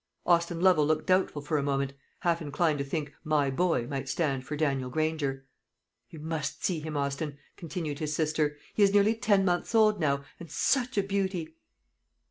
Austin 0.25 0.59
Lovel 0.59 0.87
looked 0.87 1.05
doubtful 1.05 1.43
for 1.43 1.59
a 1.59 1.61
moment, 1.61 1.93
half 2.21 2.41
inclined 2.41 2.79
to 2.79 2.83
think 2.83 3.13
"my 3.23 3.51
boy" 3.51 3.85
might 3.85 4.09
stand 4.09 4.43
for 4.43 4.55
Daniel 4.57 4.89
Granger. 4.89 5.45
"You 6.09 6.17
must 6.17 6.65
see 6.65 6.79
him, 6.79 6.97
Austin," 6.97 7.37
continued 7.55 7.99
his 7.99 8.15
sister; 8.15 8.57
"he 8.73 8.81
is 8.81 8.93
nearly 8.95 9.13
ten 9.13 9.45
months 9.45 9.75
old 9.75 9.99
now, 9.99 10.23
and 10.39 10.49
such 10.49 10.97
a 10.97 11.03
beauty!" 11.03 11.55